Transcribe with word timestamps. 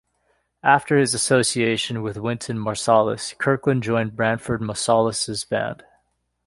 After 0.63 0.97
his 0.97 1.13
association 1.13 2.01
with 2.01 2.17
Wynton 2.17 2.57
Marsalis, 2.57 3.37
Kirkland 3.37 3.83
joined 3.83 4.15
Branford 4.15 4.59
Marsalis's 4.59 5.43
band. 5.45 5.83